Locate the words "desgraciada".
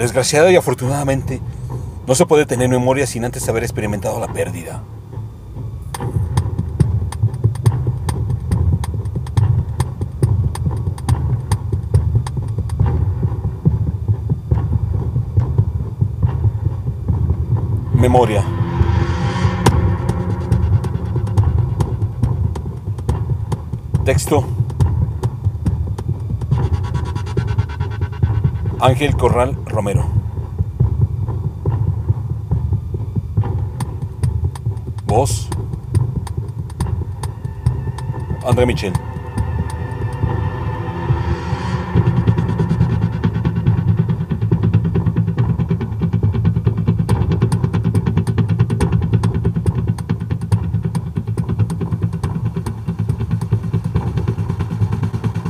0.00-0.50